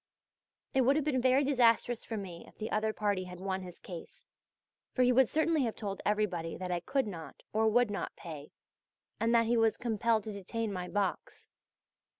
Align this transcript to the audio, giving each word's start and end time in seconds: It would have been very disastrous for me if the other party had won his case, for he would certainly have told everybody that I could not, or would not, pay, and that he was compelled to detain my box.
It 0.73 0.81
would 0.81 0.95
have 0.95 1.05
been 1.05 1.21
very 1.21 1.43
disastrous 1.43 2.05
for 2.05 2.17
me 2.17 2.43
if 2.47 2.57
the 2.57 2.71
other 2.71 2.91
party 2.91 3.25
had 3.25 3.39
won 3.39 3.61
his 3.61 3.77
case, 3.77 4.25
for 4.95 5.03
he 5.03 5.11
would 5.11 5.29
certainly 5.29 5.61
have 5.65 5.75
told 5.75 6.01
everybody 6.07 6.57
that 6.57 6.71
I 6.71 6.79
could 6.79 7.05
not, 7.05 7.43
or 7.53 7.67
would 7.67 7.91
not, 7.91 8.15
pay, 8.15 8.49
and 9.19 9.31
that 9.35 9.45
he 9.45 9.57
was 9.57 9.77
compelled 9.77 10.23
to 10.23 10.31
detain 10.33 10.73
my 10.73 10.87
box. 10.87 11.49